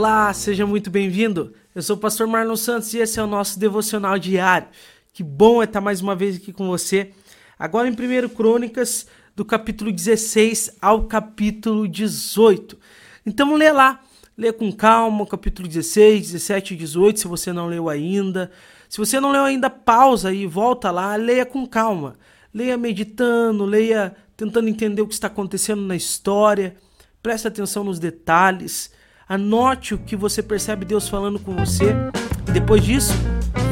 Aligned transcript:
Olá, 0.00 0.32
seja 0.32 0.64
muito 0.64 0.90
bem-vindo. 0.90 1.52
Eu 1.74 1.82
sou 1.82 1.94
o 1.94 1.98
pastor 1.98 2.26
Marlon 2.26 2.56
Santos 2.56 2.94
e 2.94 2.98
esse 3.00 3.20
é 3.20 3.22
o 3.22 3.26
nosso 3.26 3.58
devocional 3.58 4.18
diário. 4.18 4.66
Que 5.12 5.22
bom 5.22 5.60
é 5.60 5.66
estar 5.66 5.82
mais 5.82 6.00
uma 6.00 6.16
vez 6.16 6.36
aqui 6.36 6.54
com 6.54 6.66
você. 6.68 7.10
Agora 7.58 7.86
em 7.86 7.92
1 7.92 8.30
Crônicas, 8.30 9.06
do 9.36 9.44
capítulo 9.44 9.92
16 9.92 10.78
ao 10.80 11.04
capítulo 11.04 11.86
18. 11.86 12.78
Então 13.26 13.54
lê 13.54 13.70
lá, 13.70 14.00
lê 14.38 14.50
com 14.54 14.72
calma 14.72 15.26
capítulo 15.26 15.68
16, 15.68 16.32
17 16.32 16.72
e 16.72 16.76
18, 16.78 17.20
se 17.20 17.28
você 17.28 17.52
não 17.52 17.66
leu 17.66 17.90
ainda. 17.90 18.50
Se 18.88 18.96
você 18.96 19.20
não 19.20 19.30
leu 19.30 19.42
ainda, 19.42 19.68
pausa 19.68 20.32
e 20.32 20.46
volta 20.46 20.90
lá, 20.90 21.14
leia 21.14 21.44
com 21.44 21.66
calma. 21.66 22.16
Leia 22.54 22.78
meditando, 22.78 23.66
leia 23.66 24.16
tentando 24.34 24.70
entender 24.70 25.02
o 25.02 25.06
que 25.06 25.12
está 25.12 25.26
acontecendo 25.26 25.82
na 25.82 25.94
história. 25.94 26.74
Preste 27.22 27.48
atenção 27.48 27.84
nos 27.84 27.98
detalhes. 27.98 28.98
Anote 29.30 29.94
o 29.94 29.98
que 29.98 30.16
você 30.16 30.42
percebe 30.42 30.84
Deus 30.84 31.08
falando 31.08 31.38
com 31.38 31.54
você. 31.54 31.94
Depois 32.52 32.82
disso, 32.82 33.12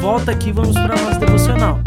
volta 0.01 0.31
aqui 0.31 0.51
e 0.51 0.53
vamos 0.53 0.75
para 0.75 0.95
a 0.95 1.03
nossa 1.03 1.19
devocional. 1.19 1.81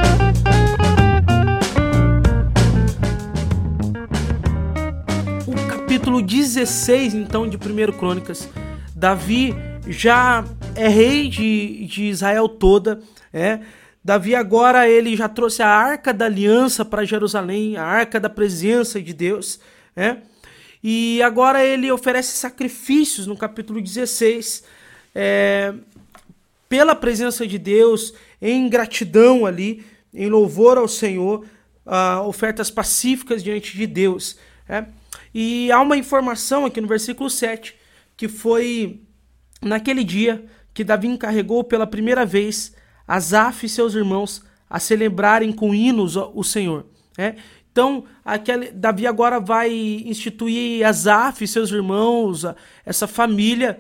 O 5.48 5.70
capítulo 5.70 6.22
16, 6.22 7.14
então, 7.14 7.48
de 7.48 7.56
1 7.56 7.98
Crônicas. 7.98 8.50
Davi 8.94 9.56
já 9.88 10.44
é 10.76 10.90
rei 10.90 11.30
de, 11.30 11.86
de 11.86 12.04
Israel 12.10 12.50
toda, 12.50 13.00
é. 13.32 13.62
Davi 14.04 14.36
agora 14.36 14.90
ele 14.90 15.16
já 15.16 15.30
trouxe 15.30 15.64
a 15.64 15.70
arca 15.70 16.14
da 16.14 16.26
aliança 16.26 16.84
para 16.84 17.06
Jerusalém, 17.06 17.78
a 17.78 17.86
arca 17.86 18.20
da 18.20 18.30
presença 18.30 19.02
de 19.02 19.14
Deus, 19.14 19.62
é. 19.96 20.18
E 20.84 21.22
agora 21.22 21.64
ele 21.64 21.92
oferece 21.92 22.36
sacrifícios 22.38 23.28
no 23.28 23.38
capítulo 23.38 23.82
16, 23.82 24.64
é, 25.14 25.74
pela 26.68 26.96
presença 26.96 27.46
de 27.46 27.60
Deus, 27.60 28.14
em 28.42 28.68
gratidão 28.70 29.46
ali, 29.46 29.86
em 30.14 30.28
louvor 30.28 30.78
ao 30.78 30.88
Senhor, 30.88 31.46
uh, 31.86 32.28
ofertas 32.28 32.72
pacíficas 32.72 33.44
diante 33.44 33.76
de 33.76 33.86
Deus. 33.86 34.38
É? 34.68 34.86
E 35.34 35.72
há 35.72 35.80
uma 35.82 35.98
informação 35.98 36.66
aqui 36.66 36.80
no 36.82 36.88
versículo 36.88 37.30
7 37.30 37.76
que 38.18 38.28
foi 38.28 39.02
naquele 39.62 40.04
dia 40.04 40.46
que 40.74 40.84
Davi 40.84 41.08
encarregou 41.08 41.64
pela 41.64 41.88
primeira 41.88 42.26
vez 42.26 42.76
Asaf 43.08 43.66
e 43.66 43.70
seus 43.70 43.96
irmãos 43.96 44.44
a 44.70 44.80
celebrarem 44.80 45.52
com 45.52 45.74
hinos 45.74 46.16
o 46.16 46.44
Senhor. 46.44 46.86
É? 47.18 47.36
Então, 47.72 48.04
aquele, 48.24 48.72
Davi 48.72 49.08
agora 49.08 49.40
vai 49.40 49.72
instituir 50.06 50.86
Asaf 50.86 51.44
e 51.44 51.48
seus 51.48 51.72
irmãos, 51.72 52.44
essa 52.86 53.08
família, 53.08 53.80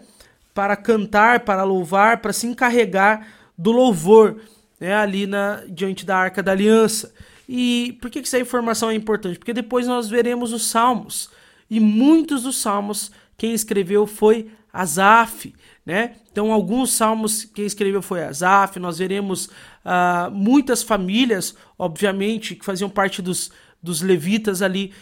para 0.53 0.75
cantar, 0.75 1.41
para 1.41 1.63
louvar, 1.63 2.17
para 2.17 2.33
se 2.33 2.47
encarregar 2.47 3.27
do 3.57 3.71
louvor 3.71 4.41
né, 4.79 4.95
ali 4.95 5.27
na, 5.27 5.63
diante 5.67 6.05
da 6.05 6.17
Arca 6.17 6.41
da 6.41 6.51
Aliança. 6.51 7.13
E 7.47 7.97
por 8.01 8.09
que, 8.09 8.21
que 8.21 8.27
essa 8.27 8.39
informação 8.39 8.89
é 8.89 8.95
importante? 8.95 9.37
Porque 9.37 9.53
depois 9.53 9.85
nós 9.87 10.09
veremos 10.09 10.53
os 10.53 10.67
salmos. 10.67 11.29
E 11.69 11.79
muitos 11.79 12.43
dos 12.43 12.57
salmos 12.57 13.11
quem 13.37 13.53
escreveu 13.53 14.07
foi 14.07 14.49
Asaf. 14.71 15.53
Né? 15.85 16.15
Então, 16.31 16.51
alguns 16.51 16.93
salmos 16.93 17.43
quem 17.43 17.65
escreveu 17.65 18.01
foi 18.01 18.23
Asaf. 18.23 18.79
Nós 18.79 18.97
veremos 18.97 19.45
uh, 19.45 20.31
muitas 20.31 20.81
famílias, 20.81 21.55
obviamente, 21.77 22.55
que 22.55 22.65
faziam 22.65 22.89
parte 22.89 23.21
dos 23.21 23.51
dos 23.81 24.01
levitas 24.01 24.61
ali 24.61 24.93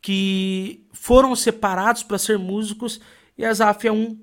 que 0.00 0.86
foram 0.92 1.34
separados 1.34 2.02
para 2.02 2.18
ser 2.18 2.38
músicos 2.38 3.00
e 3.36 3.44
Asaf 3.44 3.86
é 3.86 3.92
um 3.92 4.18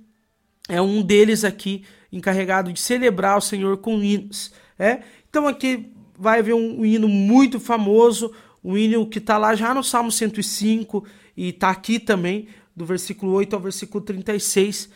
é 0.70 0.82
um 0.82 1.02
deles 1.02 1.44
aqui 1.44 1.84
encarregado 2.12 2.72
de 2.74 2.80
celebrar 2.80 3.38
o 3.38 3.42
Senhor 3.42 3.78
com 3.78 4.04
hinos, 4.04 4.52
é? 4.78 5.02
Então 5.30 5.48
aqui 5.48 5.94
vai 6.18 6.40
haver 6.40 6.54
um, 6.54 6.82
um 6.82 6.86
hino 6.86 7.08
muito 7.08 7.60
famoso, 7.60 8.34
um 8.64 8.78
hino 8.78 9.06
que 9.08 9.20
está 9.20 9.38
lá 9.38 9.56
já 9.56 9.74
no 9.74 9.84
Salmo 9.84 10.12
105 10.12 11.06
e 11.36 11.50
está 11.50 11.70
aqui 11.70 12.00
também, 12.00 12.48
do 12.76 12.86
versículo 12.86 13.32
8 13.34 13.56
ao 13.56 13.62
versículo 13.62 14.04
36 14.04 14.90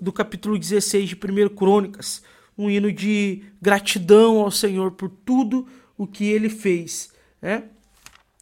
do 0.00 0.12
capítulo 0.12 0.58
16 0.58 1.08
de 1.08 1.14
1 1.14 1.48
Crônicas, 1.54 2.22
um 2.56 2.70
hino 2.70 2.92
de 2.92 3.42
gratidão 3.60 4.38
ao 4.38 4.50
Senhor 4.50 4.92
por 4.92 5.08
tudo 5.08 5.66
o 5.96 6.06
que 6.06 6.24
ele 6.24 6.48
fez, 6.48 7.12
é? 7.42 7.64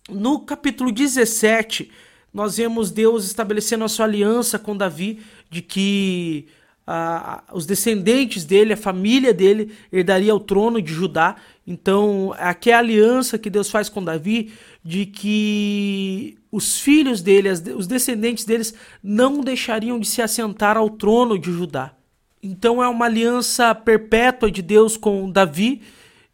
No 0.09 0.41
capítulo 0.41 0.91
17, 0.91 1.91
nós 2.33 2.57
vemos 2.57 2.91
Deus 2.91 3.27
estabelecendo 3.27 3.85
a 3.85 3.89
sua 3.89 4.07
aliança 4.07 4.59
com 4.59 4.75
Davi, 4.75 5.21
de 5.51 5.61
que 5.61 6.49
ah, 6.87 7.45
os 7.53 7.67
descendentes 7.67 8.47
dele, 8.47 8.73
a 8.73 8.77
família 8.77 9.35
dele, 9.35 9.71
herdaria 9.93 10.35
o 10.35 10.41
trono 10.41 10.81
de 10.81 10.91
Judá. 10.91 11.37
Então, 11.67 12.35
aqui 12.39 12.71
é 12.71 12.75
a 12.75 12.79
aliança 12.79 13.37
que 13.37 13.51
Deus 13.51 13.71
faz 13.71 13.91
com 13.91 14.03
Davi, 14.03 14.51
de 14.83 15.05
que 15.05 16.39
os 16.51 16.81
filhos 16.81 17.21
dele, 17.21 17.51
os 17.77 17.87
descendentes 17.87 18.47
deles, 18.47 18.73
não 19.03 19.43
deixariam 19.43 20.01
de 20.01 20.09
se 20.09 20.23
assentar 20.23 20.79
ao 20.79 20.89
trono 20.89 21.39
de 21.39 21.53
Judá. 21.53 21.93
Então, 22.43 22.83
é 22.83 22.89
uma 22.89 23.05
aliança 23.05 23.75
perpétua 23.75 24.51
de 24.51 24.63
Deus 24.63 24.97
com 24.97 25.31
Davi, 25.31 25.83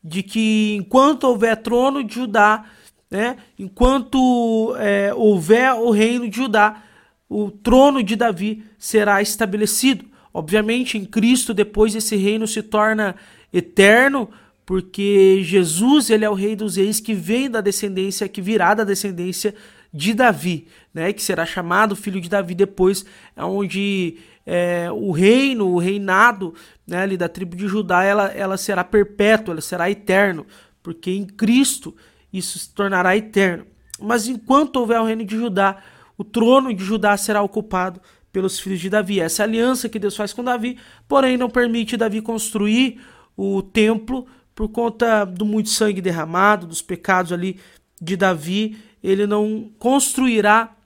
de 0.02 0.22
que 0.22 0.76
enquanto 0.76 1.24
houver 1.24 1.56
trono 1.56 2.04
de 2.04 2.14
Judá, 2.14 2.64
né? 3.14 3.36
Enquanto 3.56 4.74
é, 4.76 5.14
houver 5.14 5.72
o 5.74 5.92
reino 5.92 6.28
de 6.28 6.36
Judá, 6.36 6.82
o 7.28 7.48
trono 7.48 8.02
de 8.02 8.16
Davi 8.16 8.64
será 8.76 9.22
estabelecido. 9.22 10.04
Obviamente, 10.32 10.98
em 10.98 11.04
Cristo, 11.04 11.54
depois 11.54 11.94
esse 11.94 12.16
reino 12.16 12.44
se 12.48 12.60
torna 12.60 13.14
eterno, 13.52 14.28
porque 14.66 15.38
Jesus 15.44 16.10
ele 16.10 16.24
é 16.24 16.28
o 16.28 16.34
rei 16.34 16.56
dos 16.56 16.74
reis 16.74 16.98
que 16.98 17.14
vem 17.14 17.48
da 17.48 17.60
descendência, 17.60 18.28
que 18.28 18.42
virá 18.42 18.74
da 18.74 18.82
descendência 18.82 19.54
de 19.92 20.12
Davi, 20.12 20.66
né? 20.92 21.12
que 21.12 21.22
será 21.22 21.46
chamado 21.46 21.94
filho 21.94 22.20
de 22.20 22.28
Davi 22.28 22.52
depois, 22.52 23.06
onde 23.36 24.16
é, 24.44 24.90
o 24.90 25.12
reino, 25.12 25.68
o 25.68 25.78
reinado 25.78 26.52
né, 26.84 27.02
ali 27.02 27.16
da 27.16 27.28
tribo 27.28 27.54
de 27.54 27.68
Judá, 27.68 28.02
ela, 28.02 28.26
ela 28.32 28.56
será 28.56 28.82
perpétua, 28.82 29.52
ela 29.52 29.60
será 29.60 29.88
eterno, 29.88 30.44
porque 30.82 31.12
em 31.12 31.24
Cristo 31.24 31.94
isso 32.38 32.58
se 32.58 32.74
tornará 32.74 33.16
eterno. 33.16 33.64
Mas 34.00 34.26
enquanto 34.26 34.76
houver 34.76 35.00
o 35.00 35.04
reino 35.04 35.24
de 35.24 35.36
Judá, 35.36 35.78
o 36.18 36.24
trono 36.24 36.74
de 36.74 36.84
Judá 36.84 37.16
será 37.16 37.40
ocupado 37.42 38.00
pelos 38.32 38.58
filhos 38.58 38.80
de 38.80 38.90
Davi. 38.90 39.20
Essa 39.20 39.44
aliança 39.44 39.88
que 39.88 39.98
Deus 39.98 40.16
faz 40.16 40.32
com 40.32 40.42
Davi, 40.42 40.76
porém 41.06 41.36
não 41.36 41.48
permite 41.48 41.96
Davi 41.96 42.20
construir 42.20 43.00
o 43.36 43.62
templo 43.62 44.26
por 44.54 44.68
conta 44.68 45.24
do 45.24 45.44
muito 45.44 45.68
sangue 45.68 46.00
derramado, 46.00 46.66
dos 46.66 46.82
pecados 46.82 47.32
ali 47.32 47.60
de 48.00 48.16
Davi. 48.16 48.76
Ele 49.02 49.26
não 49.26 49.70
construirá 49.78 50.76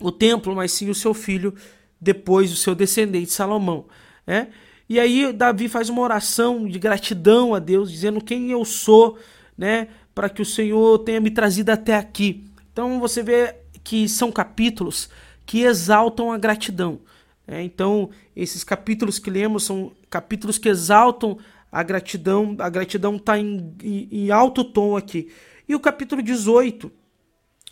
o 0.00 0.10
templo, 0.10 0.54
mas 0.56 0.72
sim 0.72 0.90
o 0.90 0.94
seu 0.94 1.14
filho, 1.14 1.54
depois 2.00 2.52
o 2.52 2.56
seu 2.56 2.74
descendente 2.74 3.32
Salomão. 3.32 3.86
É? 4.26 4.48
E 4.88 4.98
aí 4.98 5.32
Davi 5.32 5.68
faz 5.68 5.88
uma 5.88 6.02
oração 6.02 6.66
de 6.66 6.78
gratidão 6.78 7.54
a 7.54 7.58
Deus, 7.58 7.90
dizendo 7.90 8.20
quem 8.20 8.50
eu 8.50 8.64
sou, 8.64 9.18
né? 9.56 9.88
Para 10.14 10.28
que 10.28 10.42
o 10.42 10.46
Senhor 10.46 10.98
tenha 11.00 11.20
me 11.20 11.30
trazido 11.30 11.70
até 11.70 11.96
aqui. 11.96 12.44
Então 12.72 13.00
você 13.00 13.22
vê 13.22 13.56
que 13.82 14.08
são 14.08 14.30
capítulos 14.30 15.08
que 15.44 15.62
exaltam 15.62 16.32
a 16.32 16.38
gratidão. 16.38 17.00
Né? 17.46 17.62
Então, 17.62 18.10
esses 18.34 18.64
capítulos 18.64 19.18
que 19.18 19.30
lemos 19.30 19.64
são 19.64 19.92
capítulos 20.08 20.58
que 20.58 20.68
exaltam 20.68 21.38
a 21.70 21.82
gratidão. 21.82 22.56
A 22.58 22.68
gratidão 22.68 23.16
está 23.16 23.38
em, 23.38 23.74
em, 23.82 24.08
em, 24.10 24.30
alto 24.30 24.64
tom 24.64 24.96
aqui. 24.96 25.30
E 25.68 25.74
o 25.74 25.80
capítulo 25.80 26.22
18, 26.22 26.90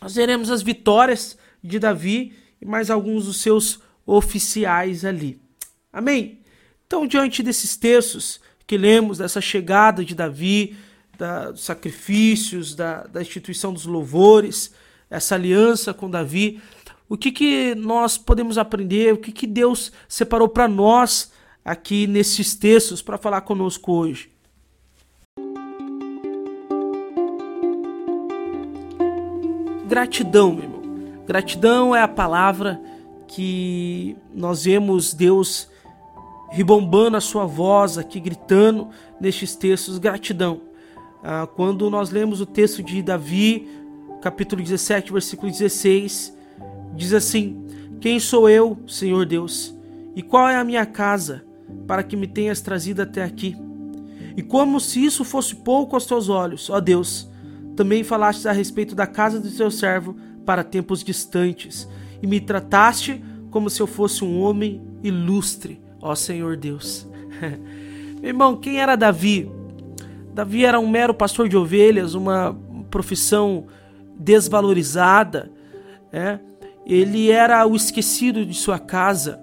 nós 0.01 0.15
veremos 0.15 0.51
as 0.51 0.63
vitórias 0.63 1.39
de 1.63 1.79
Davi 1.79 2.35
e 2.61 2.67
mais 2.67 2.91
alguns 2.91 3.27
dos 3.27 3.41
seus 3.41 3.81
oficiais 4.07 5.05
ali. 5.05 5.41
Amém? 5.93 6.41
Então, 6.87 7.07
diante 7.07 7.43
desses 7.43 7.77
textos 7.77 8.41
que 8.67 8.77
lemos, 8.77 9.19
dessa 9.19 9.41
chegada 9.41 10.05
de 10.05 10.15
Davi, 10.15 10.77
da, 11.21 11.51
dos 11.51 11.61
sacrifícios, 11.61 12.75
da, 12.75 13.03
da 13.03 13.21
instituição 13.21 13.75
dos 13.75 13.85
louvores, 13.85 14.73
essa 15.11 15.35
aliança 15.35 15.93
com 15.93 16.09
Davi. 16.09 16.63
O 17.11 17.17
que, 17.17 17.31
que 17.31 17.75
nós 17.75 18.17
podemos 18.17 18.57
aprender? 18.57 19.13
O 19.13 19.19
que, 19.19 19.31
que 19.31 19.47
Deus 19.47 19.93
separou 20.09 20.49
para 20.49 20.67
nós 20.67 21.31
aqui 21.63 22.07
nesses 22.07 22.55
textos 22.55 23.03
para 23.03 23.19
falar 23.19 23.43
conosco 23.43 23.93
hoje? 23.93 24.31
Gratidão, 29.87 30.55
meu 30.55 30.65
irmão. 30.65 30.81
Gratidão 31.27 31.95
é 31.95 32.01
a 32.01 32.09
palavra 32.09 32.81
que 33.29 34.17
nós 34.35 34.65
vemos 34.65 35.13
Deus 35.13 35.69
ribombando 36.51 37.19
a 37.19 37.21
sua 37.21 37.45
voz 37.45 37.99
aqui, 37.99 38.19
gritando 38.19 38.89
nestes 39.21 39.55
textos. 39.55 39.99
Gratidão. 39.99 40.70
Ah, 41.23 41.47
quando 41.47 41.91
nós 41.91 42.11
lemos 42.11 42.41
o 42.41 42.47
texto 42.47 42.83
de 42.83 43.03
Davi, 43.03 43.69
capítulo 44.23 44.63
17, 44.63 45.13
versículo 45.13 45.51
16, 45.51 46.37
diz 46.95 47.13
assim: 47.13 47.67
Quem 48.01 48.19
sou 48.19 48.49
eu, 48.49 48.79
Senhor 48.87 49.27
Deus, 49.27 49.75
E 50.17 50.23
qual 50.23 50.49
é 50.49 50.57
a 50.57 50.65
minha 50.65 50.85
casa 50.85 51.45
para 51.87 52.03
que 52.03 52.17
me 52.17 52.27
tenhas 52.27 52.61
trazido 52.61 53.01
até 53.03 53.23
aqui? 53.23 53.57
E 54.37 54.43
como 54.43 54.81
se 54.81 55.05
isso 55.05 55.25
fosse 55.25 55.55
pouco 55.55 55.95
aos 55.95 56.07
teus 56.07 56.29
olhos, 56.29 56.69
ó 56.69 56.81
Deus, 56.81 57.29
também 57.77 58.03
falaste 58.03 58.47
a 58.49 58.53
respeito 58.53 58.95
da 58.95 59.07
casa 59.07 59.39
do 59.39 59.51
teu 59.51 59.71
servo 59.71 60.17
para 60.45 60.65
tempos 60.65 61.05
distantes, 61.05 61.89
e 62.23 62.27
me 62.27 62.41
trataste 62.41 63.23
como 63.51 63.71
se 63.71 63.81
eu 63.81 63.87
fosse 63.87 64.25
um 64.25 64.41
homem 64.41 64.83
ilustre, 65.03 65.81
ó 66.01 66.15
Senhor 66.15 66.57
Deus. 66.57 67.07
Meu 68.21 68.31
irmão, 68.31 68.57
quem 68.57 68.81
era 68.81 68.97
Davi? 68.97 69.60
Davi 70.33 70.65
era 70.65 70.79
um 70.79 70.89
mero 70.89 71.13
pastor 71.13 71.49
de 71.49 71.57
ovelhas, 71.57 72.15
uma 72.15 72.57
profissão 72.91 73.67
desvalorizada. 74.17 75.51
É? 76.13 76.39
Ele 76.87 77.31
era 77.31 77.67
o 77.67 77.75
esquecido 77.75 78.45
de 78.45 78.55
sua 78.55 78.79
casa, 78.79 79.41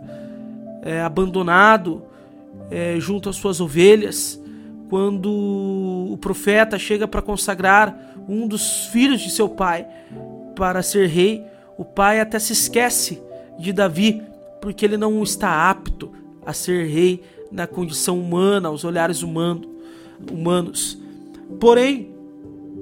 é, 0.82 1.02
abandonado 1.02 2.04
é, 2.70 2.96
junto 3.00 3.30
às 3.30 3.36
suas 3.36 3.60
ovelhas. 3.60 4.42
Quando 4.90 5.30
o 5.30 6.18
profeta 6.20 6.80
chega 6.80 7.08
para 7.08 7.22
consagrar 7.22 8.16
um 8.28 8.48
dos 8.48 8.86
filhos 8.88 9.22
de 9.22 9.30
seu 9.30 9.50
pai 9.50 9.86
para 10.56 10.82
ser 10.82 11.08
rei, 11.08 11.44
o 11.78 11.84
pai 11.84 12.20
até 12.20 12.40
se 12.40 12.54
esquece 12.54 13.22
de 13.60 13.74
Davi, 13.74 14.22
porque 14.62 14.86
ele 14.86 14.98
não 14.98 15.22
está 15.22 15.70
apto 15.70 16.12
a 16.46 16.54
ser 16.54 16.88
rei 16.88 17.22
na 17.52 17.68
condição 17.68 18.20
humana, 18.20 18.70
aos 18.70 18.84
olhares 18.84 19.22
humano, 19.24 19.77
humanos. 20.32 20.98
Porém, 21.60 22.14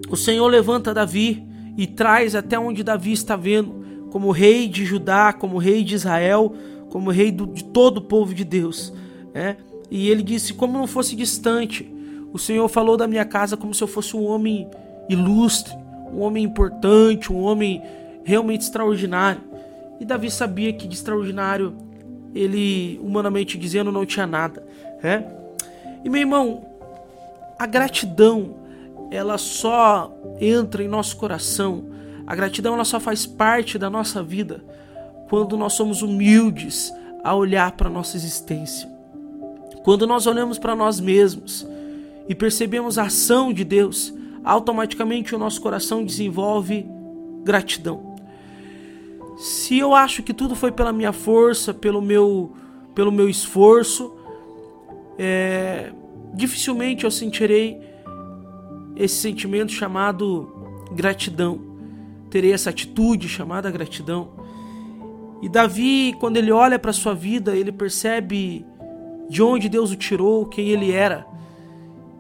o 0.10 0.16
Senhor 0.16 0.48
levanta 0.48 0.94
Davi 0.94 1.44
e 1.78 1.88
traz 1.88 2.36
até 2.36 2.58
onde 2.58 2.84
Davi 2.84 3.12
está 3.12 3.36
vendo, 3.36 4.08
como 4.12 4.32
rei 4.32 4.68
de 4.68 4.86
Judá, 4.86 5.34
como 5.34 5.58
rei 5.58 5.84
de 5.84 5.96
Israel, 5.96 6.54
como 6.90 7.12
rei 7.12 7.32
do, 7.32 7.46
de 7.48 7.64
todo 7.64 7.98
o 7.98 8.02
povo 8.02 8.34
de 8.34 8.44
Deus. 8.44 8.94
Né? 9.34 9.58
E 9.92 10.10
ele 10.10 10.24
disse: 10.24 10.54
Como 10.54 10.78
não 10.78 10.88
fosse 10.88 11.16
distante, 11.16 11.92
o 12.32 12.40
Senhor 12.40 12.68
falou 12.68 12.98
da 12.98 13.08
minha 13.08 13.26
casa 13.26 13.58
como 13.58 13.74
se 13.74 13.84
eu 13.84 13.88
fosse 13.88 14.16
um 14.16 14.26
homem 14.26 14.70
ilustre, 15.10 15.74
um 16.14 16.22
homem 16.22 16.44
importante, 16.44 17.32
um 17.32 17.42
homem 17.42 17.82
realmente 18.24 18.62
extraordinário. 18.62 19.42
E 20.00 20.06
Davi 20.06 20.30
sabia 20.30 20.74
que 20.74 20.88
de 20.88 20.96
extraordinário 20.96 21.76
ele, 22.34 23.00
humanamente 23.02 23.58
dizendo, 23.58 23.92
não 23.92 24.06
tinha 24.06 24.28
nada. 24.28 24.66
Né? 25.02 25.26
E 26.04 26.10
meu 26.10 26.20
irmão, 26.20 26.66
a 27.58 27.66
gratidão 27.66 28.56
ela 29.12 29.38
só 29.38 30.14
entra 30.40 30.84
em 30.84 30.88
nosso 30.88 31.18
coração. 31.18 31.86
A 32.28 32.36
gratidão 32.36 32.74
ela 32.74 32.86
só 32.86 33.00
faz 33.00 33.26
parte 33.26 33.78
da 33.78 33.90
nossa 33.90 34.22
vida 34.22 34.64
quando 35.30 35.58
nós 35.58 35.74
somos 35.74 36.02
humildes 36.02 36.94
a 37.24 37.36
olhar 37.36 37.72
para 37.72 37.90
nossa 37.90 38.18
existência. 38.18 38.90
Quando 39.84 40.06
nós 40.08 40.28
olhamos 40.28 40.58
para 40.58 40.76
nós 40.76 41.00
mesmos 41.00 41.68
e 42.28 42.36
percebemos 42.36 42.98
a 42.98 43.04
ação 43.04 43.54
de 43.54 43.64
Deus, 43.64 44.14
automaticamente 44.44 45.34
o 45.36 45.38
nosso 45.40 45.62
coração 45.62 46.04
desenvolve 46.04 46.86
gratidão. 47.44 48.16
Se 49.38 49.78
eu 49.78 49.94
acho 49.94 50.24
que 50.24 50.34
tudo 50.34 50.56
foi 50.56 50.72
pela 50.72 50.94
minha 50.94 51.12
força, 51.12 51.74
pelo 51.74 52.02
meu, 52.02 52.54
pelo 52.94 53.12
meu 53.12 53.30
esforço, 53.30 54.14
é, 55.18 55.92
dificilmente 56.36 57.04
eu 57.04 57.12
sentirei 57.12 57.80
esse 58.96 59.16
sentimento 59.16 59.72
chamado 59.72 60.52
gratidão. 60.92 61.60
Terei 62.30 62.52
essa 62.54 62.70
atitude 62.70 63.28
chamada 63.28 63.72
gratidão. 63.72 64.30
E 65.42 65.50
Davi, 65.50 66.16
quando 66.20 66.38
ele 66.38 66.52
olha 66.52 66.80
para 66.80 66.94
sua 66.94 67.14
vida, 67.14 67.56
ele 67.56 67.72
percebe 67.72 68.66
de 69.30 69.42
onde 69.42 69.70
Deus 69.70 69.92
o 69.92 69.96
tirou, 69.96 70.46
quem 70.46 70.70
ele 70.70 70.92
era, 70.92 71.26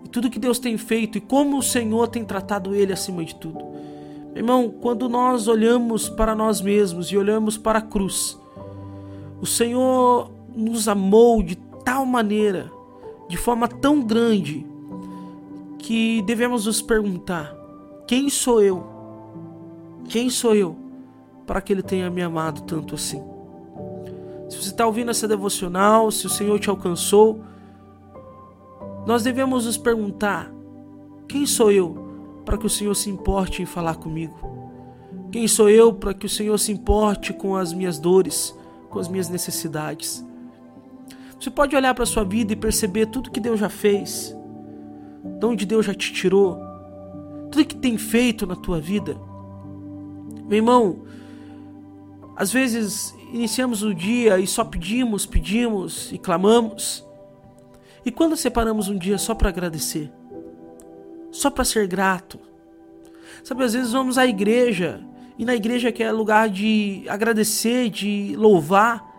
e 0.04 0.08
tudo 0.08 0.30
que 0.30 0.40
Deus 0.40 0.60
tem 0.60 0.78
feito 0.78 1.18
e 1.18 1.22
como 1.22 1.58
o 1.58 1.64
Senhor 1.64 2.08
tem 2.08 2.24
tratado 2.24 2.76
ele 2.76 2.94
acima 2.94 3.24
de 3.24 3.36
tudo. 3.36 3.60
Meu 4.28 4.38
irmão, 4.38 4.70
quando 4.82 5.08
nós 5.08 5.48
olhamos 5.48 6.10
para 6.10 6.36
nós 6.36 6.62
mesmos 6.62 7.08
e 7.08 7.18
olhamos 7.18 7.58
para 7.58 7.80
a 7.80 7.82
cruz, 7.82 8.38
o 9.42 9.46
Senhor 9.46 10.32
nos 10.56 10.88
amou 10.88 11.42
de 11.42 11.56
tal 11.84 12.06
maneira, 12.06 12.72
de 13.28 13.38
forma 13.38 13.68
tão 13.68 14.02
grande, 14.02 14.66
que 15.80 16.22
devemos 16.24 16.66
nos 16.66 16.82
perguntar: 16.82 17.56
quem 18.08 18.30
sou 18.30 18.62
eu? 18.62 18.84
Quem 20.06 20.30
sou 20.30 20.56
eu 20.56 20.76
para 21.46 21.62
que 21.62 21.74
Ele 21.74 21.84
tenha 21.84 22.10
me 22.10 22.22
amado 22.22 22.62
tanto 22.62 22.96
assim? 22.96 23.24
Se 24.50 24.58
você 24.58 24.70
está 24.70 24.86
ouvindo 24.86 25.12
essa 25.12 25.28
devocional, 25.28 26.12
se 26.12 26.26
o 26.26 26.30
Senhor 26.30 26.60
te 26.60 26.70
alcançou, 26.70 27.42
nós 29.06 29.24
devemos 29.24 29.66
nos 29.66 29.78
perguntar: 29.78 30.52
quem 31.28 31.46
sou 31.46 31.72
eu 31.72 32.42
para 32.46 32.58
que 32.58 32.66
o 32.66 32.70
Senhor 32.70 32.96
se 32.96 33.10
importe 33.10 33.62
em 33.62 33.66
falar 33.66 33.96
comigo? 33.96 34.36
Quem 35.32 35.48
sou 35.48 35.70
eu 35.70 35.94
para 35.94 36.14
que 36.14 36.26
o 36.26 36.30
Senhor 36.30 36.58
se 36.58 36.72
importe 36.72 37.34
com 37.34 37.56
as 37.56 37.74
minhas 37.74 38.00
dores, 38.00 38.58
com 38.90 39.00
as 39.00 39.08
minhas 39.08 39.30
necessidades? 39.30 40.26
Você 41.40 41.50
pode 41.50 41.76
olhar 41.76 41.94
para 41.94 42.06
sua 42.06 42.24
vida 42.24 42.54
e 42.54 42.56
perceber 42.56 43.08
tudo 43.08 43.32
que 43.32 43.40
Deus 43.40 43.60
já 43.60 43.70
fez, 43.70 44.36
de 45.24 45.46
onde 45.46 45.66
Deus 45.66 45.86
já 45.86 45.94
te 45.94 46.12
tirou, 46.14 46.60
tudo 47.52 47.66
que 47.66 47.76
tem 47.76 47.98
feito 47.98 48.48
na 48.48 48.56
tua 48.56 48.80
vida. 48.80 49.18
Meu 50.48 50.58
irmão, 50.58 51.04
às 52.36 52.52
vezes 52.52 53.16
iniciamos 53.32 53.84
o 53.84 53.94
dia 53.94 54.40
e 54.40 54.48
só 54.48 54.64
pedimos, 54.64 55.26
pedimos 55.26 56.12
e 56.12 56.18
clamamos. 56.18 57.06
E 58.06 58.12
quando 58.12 58.36
separamos 58.36 58.88
um 58.88 58.98
dia 58.98 59.18
só 59.18 59.34
para 59.34 59.50
agradecer, 59.50 60.12
só 61.32 61.50
para 61.50 61.66
ser 61.66 61.88
grato. 61.88 62.40
Sabe, 63.44 63.64
às 63.64 63.74
vezes 63.74 63.92
vamos 63.92 64.18
à 64.18 64.26
igreja 64.26 65.02
e 65.38 65.46
na 65.46 65.56
igreja 65.56 65.92
que 65.92 66.02
é 66.02 66.12
lugar 66.12 66.50
de 66.50 67.04
agradecer, 67.08 67.90
de 67.90 68.36
louvar, 68.38 69.15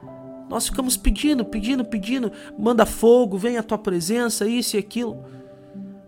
nós 0.48 0.66
ficamos 0.66 0.96
pedindo, 0.96 1.44
pedindo, 1.44 1.84
pedindo, 1.84 2.30
manda 2.58 2.86
fogo, 2.86 3.36
vem 3.36 3.56
a 3.56 3.62
tua 3.62 3.78
presença, 3.78 4.46
isso 4.46 4.76
e 4.76 4.78
aquilo. 4.78 5.24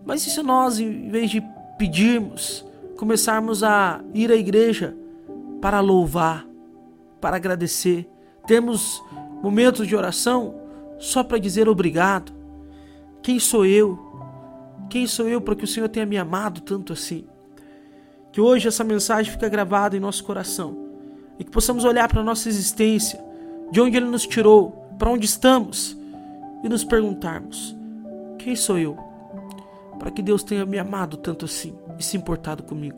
Mas 0.05 0.25
e 0.25 0.29
se 0.29 0.41
nós, 0.41 0.79
em 0.79 1.09
vez 1.09 1.29
de 1.29 1.43
pedirmos, 1.77 2.65
começarmos 2.97 3.63
a 3.63 4.01
ir 4.13 4.31
à 4.31 4.35
igreja 4.35 4.95
para 5.61 5.79
louvar, 5.79 6.47
para 7.19 7.35
agradecer, 7.35 8.09
temos 8.47 9.03
momentos 9.43 9.87
de 9.87 9.95
oração 9.95 10.55
só 10.97 11.23
para 11.23 11.37
dizer 11.37 11.67
obrigado? 11.67 12.33
Quem 13.21 13.39
sou 13.39 13.65
eu? 13.65 13.99
Quem 14.89 15.05
sou 15.05 15.27
eu 15.27 15.39
para 15.39 15.55
que 15.55 15.63
o 15.63 15.67
Senhor 15.67 15.87
tenha 15.89 16.05
me 16.05 16.17
amado 16.17 16.61
tanto 16.61 16.93
assim? 16.93 17.25
Que 18.31 18.41
hoje 18.41 18.67
essa 18.67 18.83
mensagem 18.83 19.31
fique 19.31 19.49
gravada 19.49 19.95
em 19.95 19.99
nosso 19.99 20.23
coração 20.23 20.89
e 21.37 21.43
que 21.43 21.51
possamos 21.51 21.83
olhar 21.83 22.07
para 22.07 22.21
a 22.21 22.23
nossa 22.23 22.49
existência, 22.49 23.23
de 23.71 23.81
onde 23.81 23.97
Ele 23.97 24.07
nos 24.07 24.25
tirou, 24.25 24.71
para 24.97 25.09
onde 25.09 25.25
estamos 25.25 25.97
e 26.63 26.69
nos 26.69 26.83
perguntarmos: 26.83 27.75
quem 28.37 28.55
sou 28.55 28.77
eu? 28.77 29.09
para 29.99 30.09
que 30.09 30.21
Deus 30.21 30.41
tenha 30.41 30.65
me 30.65 30.79
amado 30.79 31.17
tanto 31.17 31.43
assim 31.43 31.75
e 31.99 32.03
se 32.03 32.15
importado 32.15 32.63
comigo. 32.63 32.97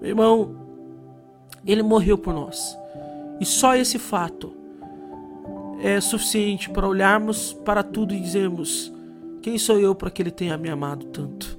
Meu 0.00 0.10
irmão, 0.10 0.56
ele 1.64 1.82
morreu 1.82 2.16
por 2.16 2.32
nós. 2.32 2.76
E 3.38 3.44
só 3.44 3.76
esse 3.76 3.98
fato 3.98 4.52
é 5.82 6.00
suficiente 6.00 6.70
para 6.70 6.88
olharmos 6.88 7.52
para 7.52 7.82
tudo 7.82 8.14
e 8.14 8.20
dizermos: 8.20 8.92
quem 9.42 9.58
sou 9.58 9.78
eu 9.78 9.94
para 9.94 10.10
que 10.10 10.22
ele 10.22 10.30
tenha 10.30 10.56
me 10.56 10.70
amado 10.70 11.04
tanto? 11.06 11.58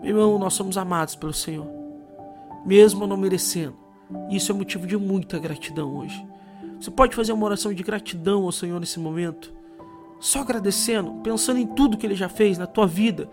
Meu 0.00 0.10
irmão, 0.10 0.38
nós 0.38 0.54
somos 0.54 0.78
amados 0.78 1.14
pelo 1.14 1.34
Senhor, 1.34 1.66
mesmo 2.64 3.06
não 3.06 3.16
merecendo. 3.16 3.76
Isso 4.30 4.50
é 4.50 4.54
motivo 4.54 4.86
de 4.86 4.96
muita 4.96 5.38
gratidão 5.38 5.94
hoje. 5.98 6.26
Você 6.80 6.90
pode 6.90 7.14
fazer 7.14 7.32
uma 7.32 7.46
oração 7.46 7.72
de 7.72 7.82
gratidão 7.82 8.44
ao 8.44 8.52
Senhor 8.52 8.78
nesse 8.78 8.98
momento? 8.98 9.58
só 10.20 10.40
agradecendo, 10.40 11.12
pensando 11.22 11.58
em 11.58 11.66
tudo 11.66 11.96
que 11.96 12.06
ele 12.06 12.14
já 12.14 12.28
fez 12.28 12.58
na 12.58 12.66
tua 12.66 12.86
vida, 12.86 13.28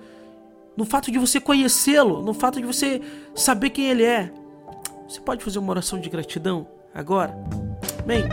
no 0.78 0.86
fato 0.86 1.12
de 1.12 1.18
você 1.18 1.40
conhecê-lo, 1.40 2.22
no 2.22 2.34
fato 2.34 2.60
de 2.60 2.66
você 2.66 3.02
saber 3.34 3.70
quem 3.72 3.90
ele 3.90 4.04
é. 4.04 4.32
Você 5.08 5.20
pode 5.20 5.44
fazer 5.44 5.60
uma 5.60 5.72
oração 5.72 6.00
de 6.00 6.10
gratidão 6.10 6.68
agora? 6.94 7.36
Bem, 8.06 8.24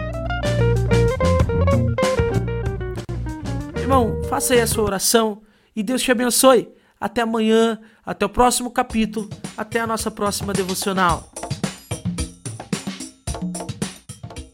irmão, 3.76 4.22
faça 4.28 4.54
aí 4.54 4.60
a 4.60 4.66
sua 4.66 4.84
oração 4.84 5.42
e 5.74 5.82
Deus 5.82 6.02
te 6.02 6.10
abençoe. 6.10 6.72
Até 7.00 7.22
amanhã, 7.22 7.80
até 8.06 8.24
o 8.24 8.28
próximo 8.28 8.70
capítulo, 8.70 9.28
até 9.56 9.80
a 9.80 9.86
nossa 9.86 10.10
próxima 10.10 10.52
devocional. 10.52 11.32